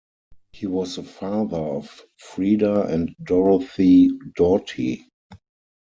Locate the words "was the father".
0.65-1.57